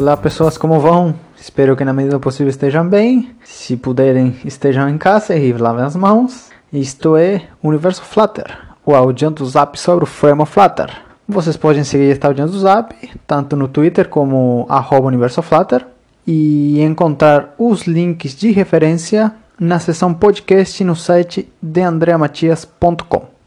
[0.00, 1.14] Olá pessoas, como vão?
[1.38, 3.32] Espero que na medida do possível estejam bem.
[3.44, 6.48] Se puderem, estejam em casa e lavem as mãos.
[6.72, 8.46] Isto é Universo Flutter,
[8.86, 10.90] o áudio do Zap sobre o Frame of Flutter.
[11.28, 12.94] Vocês podem seguir este áudio do Zap,
[13.26, 14.66] tanto no Twitter como
[15.02, 15.86] Universo Flutter,
[16.26, 23.39] e encontrar os links de referência na seção podcast no site deandreamatias.com.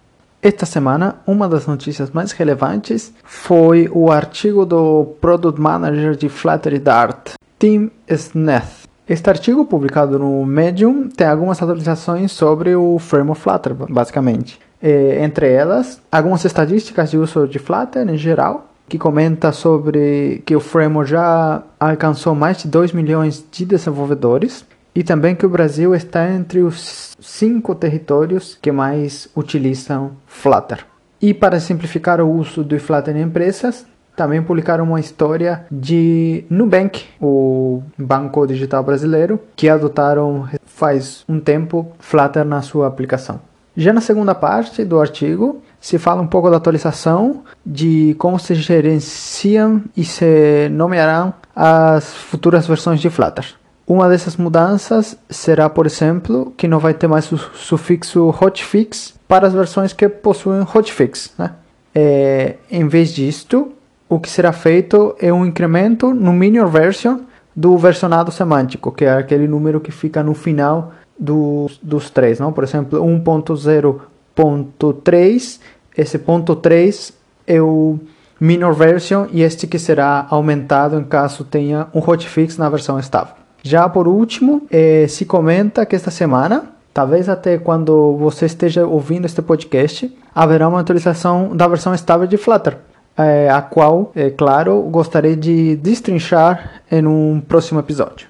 [0.44, 6.82] Esta semana, uma das notícias mais relevantes foi o artigo do Product Manager de Flutter
[6.82, 8.84] Dart, Tim Sneth.
[9.08, 14.60] Este artigo, publicado no Medium, tem algumas atualizações sobre o Frame of Flutter, basicamente.
[14.82, 20.58] É, entre elas, algumas estatísticas de uso de Flutter em geral, que comenta sobre que
[20.58, 25.96] o Frame já alcançou mais de 2 milhões de desenvolvedores e também que o Brasil
[25.96, 30.86] está entre os cinco territórios que mais utilizam Flutter.
[31.22, 33.86] E para simplificar o uso do Flutter em empresas,
[34.16, 41.92] também publicaram uma história de Nubank, o banco digital brasileiro, que adotaram faz um tempo
[42.00, 43.40] Flutter na sua aplicação.
[43.76, 48.54] Já na segunda parte do artigo, se fala um pouco da atualização de como se
[48.54, 53.56] gerenciam e se nomearão as futuras versões de Flutter.
[53.86, 59.48] Uma dessas mudanças será, por exemplo, que não vai ter mais o sufixo hotfix para
[59.48, 61.34] as versões que possuem hotfix.
[61.38, 61.52] Né?
[61.94, 63.74] É, em vez disto,
[64.08, 67.20] o que será feito é um incremento no minor version
[67.56, 72.40] do versionado semântico, que é aquele número que fica no final dos, dos três.
[72.40, 72.52] Não?
[72.54, 75.60] Por exemplo, 1.0.3,
[75.98, 77.14] esse ponto 3
[77.46, 78.00] é o
[78.40, 83.43] minor version e este que será aumentado em caso tenha um hotfix na versão estável.
[83.66, 89.24] Já por último, eh, se comenta que esta semana, talvez até quando você esteja ouvindo
[89.24, 92.78] este podcast, haverá uma atualização da versão estável de Flutter,
[93.18, 98.28] eh, a qual, é claro, gostaria de destrinchar em um próximo episódio.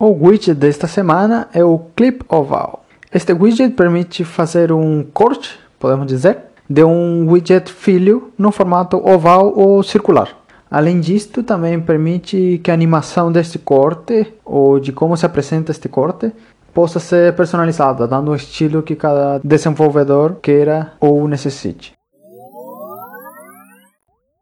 [0.00, 2.82] O widget desta semana é o Clip Oval.
[3.12, 6.38] Este widget permite fazer um corte, podemos dizer,
[6.70, 10.37] de um widget filho no formato oval ou circular.
[10.70, 15.88] Além disto, também permite que a animação deste corte, ou de como se apresenta este
[15.88, 16.30] corte,
[16.74, 21.92] possa ser personalizada, dando o estilo que cada desenvolvedor queira ou necessite.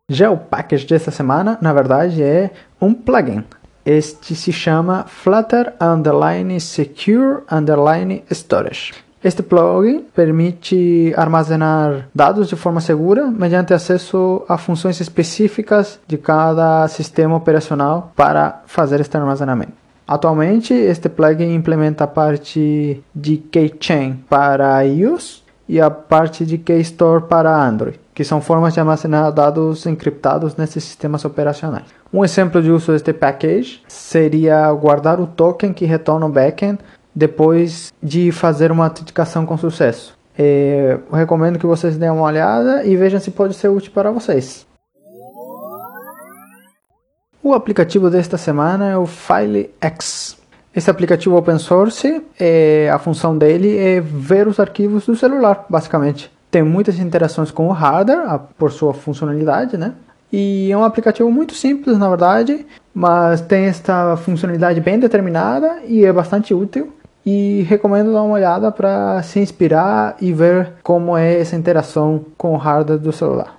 [0.09, 2.51] Já o package desta semana, na verdade, é
[2.81, 3.45] um plugin.
[3.85, 9.06] Este se chama Flutter Underline Secure Underline Storage.
[9.25, 16.87] Este plugin permite armazenar dados de forma segura mediante acesso a funções específicas de cada
[16.89, 19.73] sistema operacional para fazer este armazenamento.
[20.07, 27.25] Atualmente, este plugin implementa a parte de Keychain para iOS e a parte de Keystore
[27.25, 31.87] para Android, que são formas de armazenar dados encriptados nesses sistemas operacionais.
[32.13, 36.79] Um exemplo de uso deste package seria guardar o token que retorna o backend
[37.17, 40.15] depois de fazer uma autenticação com sucesso.
[40.39, 44.67] É, recomendo que vocês deem uma olhada e vejam se pode ser útil para vocês.
[47.43, 50.37] O aplicativo desta semana é o FileX.
[50.75, 56.31] Esse aplicativo open source, é, a função dele é ver os arquivos do celular, basicamente.
[56.51, 59.95] Tem muitas interações com o hardware, por sua funcionalidade, né?
[60.31, 66.05] E é um aplicativo muito simples, na verdade, mas tem esta funcionalidade bem determinada e
[66.05, 66.93] é bastante útil
[67.27, 72.55] e recomendo dar uma olhada para se inspirar e ver como é essa interação com
[72.55, 73.57] o hardware do celular.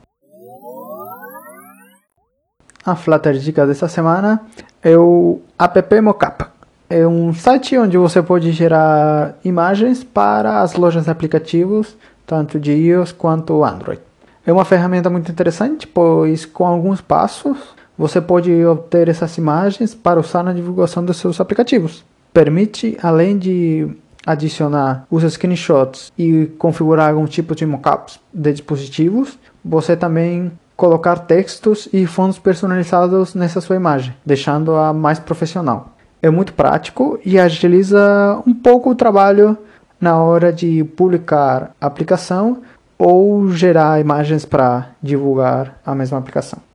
[2.86, 4.42] A Flutter dica dessa semana
[4.82, 6.46] é o app Mockup.
[6.90, 12.72] É um site onde você pode gerar imagens para as lojas de aplicativos, tanto de
[12.72, 14.00] iOS quanto Android.
[14.46, 17.58] É uma ferramenta muito interessante, pois com alguns passos
[17.98, 22.06] você pode obter essas imagens para usar na divulgação dos seus aplicativos
[22.38, 23.90] permite, além de
[24.24, 31.90] adicionar os screenshots e configurar algum tipo de mockups de dispositivos, você também colocar textos
[31.92, 35.96] e fontes personalizados nessa sua imagem, deixando-a mais profissional.
[36.22, 39.58] É muito prático e agiliza um pouco o trabalho
[40.00, 42.62] na hora de publicar a aplicação
[43.00, 46.67] ou gerar imagens para divulgar a mesma aplicação.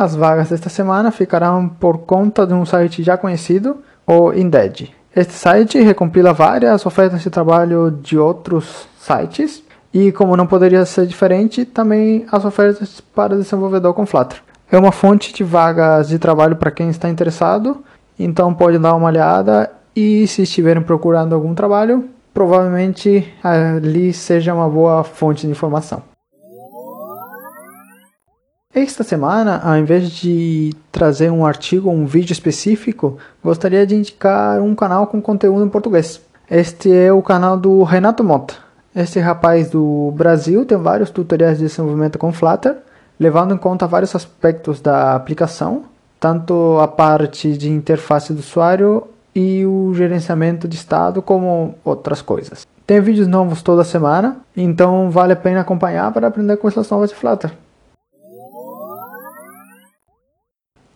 [0.00, 4.94] As vagas desta semana ficarão por conta de um site já conhecido, o Indeed.
[5.16, 9.60] Este site recompila várias ofertas de trabalho de outros sites
[9.92, 14.40] e, como não poderia ser diferente, também as ofertas para desenvolvedor com Flutter.
[14.70, 17.82] É uma fonte de vagas de trabalho para quem está interessado,
[18.16, 24.68] então pode dar uma olhada e se estiverem procurando algum trabalho, provavelmente ali seja uma
[24.68, 26.04] boa fonte de informação.
[28.80, 34.60] Esta semana, ao invés de trazer um artigo ou um vídeo específico, gostaria de indicar
[34.60, 36.20] um canal com conteúdo em português.
[36.48, 38.54] Este é o canal do Renato Mota.
[38.94, 42.76] Este rapaz do Brasil tem vários tutoriais de desenvolvimento com Flutter,
[43.18, 45.82] levando em conta vários aspectos da aplicação,
[46.20, 52.64] tanto a parte de interface do usuário e o gerenciamento de estado, como outras coisas.
[52.86, 57.16] Tem vídeos novos toda semana, então vale a pena acompanhar para aprender coisas novas de
[57.16, 57.50] Flutter.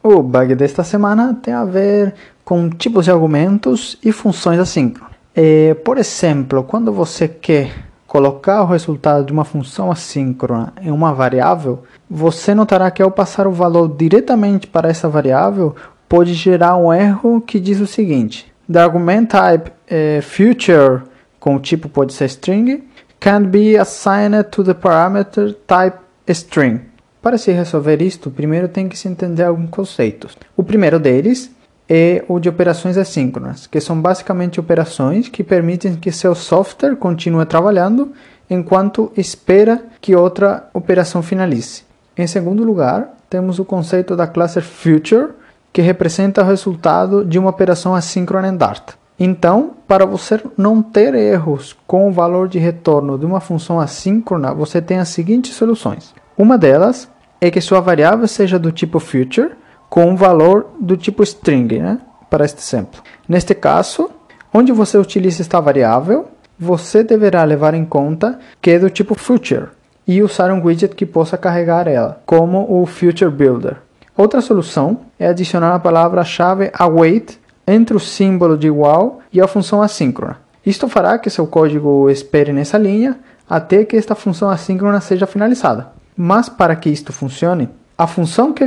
[0.03, 2.15] O bug desta semana tem a ver
[2.45, 5.13] com tipos de argumentos e funções assíncronas.
[5.33, 7.73] É, por exemplo, quando você quer
[8.05, 13.47] colocar o resultado de uma função assíncrona em uma variável, você notará que ao passar
[13.47, 15.77] o valor diretamente para essa variável,
[16.09, 21.03] pode gerar um erro que diz o seguinte: The argument type é, future
[21.39, 22.83] com o tipo pode ser string
[23.21, 25.97] can be assigned to the parameter type
[26.29, 26.92] string.
[27.23, 30.37] Para se resolver isto, primeiro tem que se entender alguns conceitos.
[30.57, 31.53] O primeiro deles
[31.89, 37.47] é o de operações assíncronas, que são basicamente operações que permitem que seu software continue
[37.47, 38.11] trabalhando
[38.51, 41.85] enquanto espera que outra operação finalize.
[42.19, 45.29] Em segundo lugar, temos o conceito da classe future,
[45.73, 48.95] que representa o resultado de uma operação assíncrona em Dart.
[49.19, 54.53] Então, para você não ter erros com o valor de retorno de uma função assíncrona,
[54.53, 56.13] você tem as seguintes soluções.
[56.37, 57.09] Uma delas
[57.43, 59.51] é que sua variável seja do tipo future
[59.91, 61.99] com um valor do tipo string, né?
[62.31, 63.03] para este exemplo.
[63.29, 64.09] Neste caso,
[64.55, 69.71] onde você utiliza esta variável, você deverá levar em conta que é do tipo future
[70.07, 73.79] e usar um widget que possa carregar ela, como o Future Builder.
[74.17, 79.83] Outra solução é adicionar a palavra-chave await entre o símbolo de igual e a função
[79.83, 80.39] assíncrona.
[80.65, 83.19] Isto fará que seu código espere nessa linha
[83.51, 86.02] até que esta função assíncrona seja finalizada.
[86.17, 88.65] Mas para que isto funcione, a função que,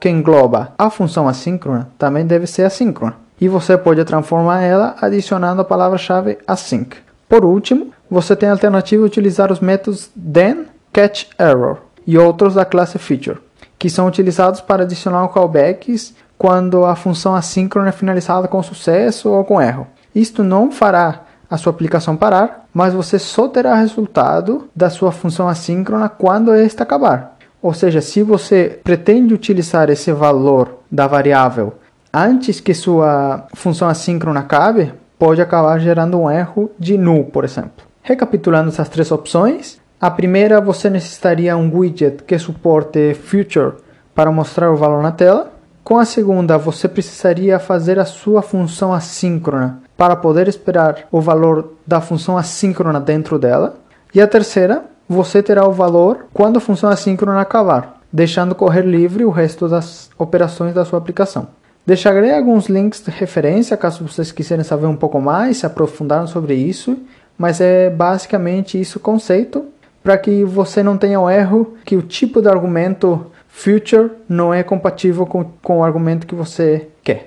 [0.00, 3.14] que engloba a função assíncrona também deve ser assíncrona.
[3.40, 6.96] E você pode transformar ela adicionando a palavra-chave async.
[7.28, 12.54] Por último, você tem a alternativa de utilizar os métodos then, catch error e outros
[12.54, 13.38] da classe feature,
[13.78, 19.44] que são utilizados para adicionar callbacks quando a função assíncrona é finalizada com sucesso ou
[19.44, 19.86] com erro.
[20.14, 25.48] Isto não fará a sua aplicação parar, mas você só terá resultado da sua função
[25.48, 27.36] assíncrona quando esta acabar.
[27.60, 31.74] Ou seja, se você pretende utilizar esse valor da variável
[32.12, 37.86] antes que sua função assíncrona acabe, pode acabar gerando um erro de null, por exemplo.
[38.02, 43.74] Recapitulando essas três opções, a primeira você necessitaria um widget que suporte future
[44.14, 45.52] para mostrar o valor na tela.
[45.88, 51.76] Com a segunda, você precisaria fazer a sua função assíncrona para poder esperar o valor
[51.86, 53.76] da função assíncrona dentro dela.
[54.14, 59.24] E a terceira, você terá o valor quando a função assíncrona acabar, deixando correr livre
[59.24, 61.48] o resto das operações da sua aplicação.
[61.86, 66.52] Deixarei alguns links de referência caso vocês quiserem saber um pouco mais, se aprofundar sobre
[66.52, 66.98] isso,
[67.38, 69.64] mas é basicamente isso o conceito,
[70.02, 73.24] para que você não tenha o erro que o tipo de argumento
[73.58, 77.26] future não é compatível com, com o argumento que você quer.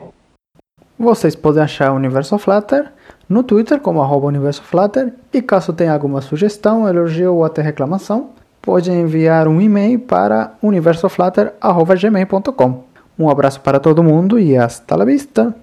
[0.98, 2.90] Vocês podem achar o Universo Flutter
[3.28, 8.30] no Twitter como arroba Universo Flutter e caso tenha alguma sugestão, elogio ou até reclamação,
[8.62, 12.84] pode enviar um e-mail para universoflutter.gmail.com.
[13.20, 15.54] Um abraço para todo mundo e hasta la vista!